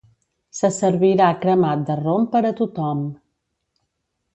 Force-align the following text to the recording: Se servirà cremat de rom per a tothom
Se 0.59 0.71
servirà 0.77 1.29
cremat 1.45 1.85
de 1.91 2.01
rom 2.03 2.29
per 2.35 2.45
a 2.47 2.55
tothom 2.65 3.09